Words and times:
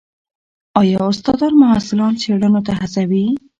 ایا 0.79 0.99
استادان 1.11 1.53
محصلان 1.63 2.13
څېړنو 2.21 2.61
ته 2.67 2.71
هڅوي؟ 2.79 3.25